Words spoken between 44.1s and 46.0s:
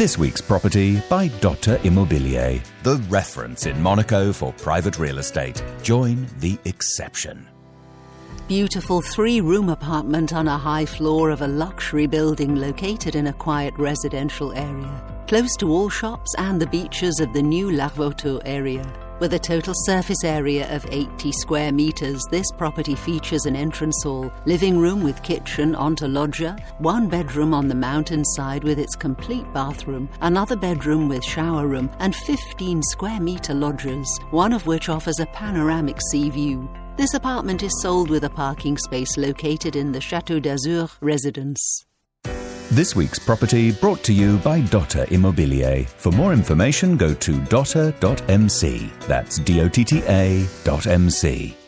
you by Dotta Immobilier.